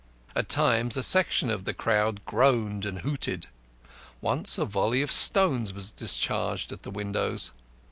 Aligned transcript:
At 0.35 0.49
times 0.49 0.97
a 0.97 1.03
section 1.03 1.51
of 1.51 1.63
the 1.63 1.75
crowd 1.75 2.25
groaned 2.25 2.85
and 2.85 3.01
hooted. 3.01 3.45
Once 4.19 4.57
a 4.57 4.65
volley 4.65 5.03
of 5.03 5.11
stones 5.11 5.73
was 5.73 5.91
discharged 5.91 6.71
at 6.71 6.81
the 6.81 6.89
windows. 6.89 7.51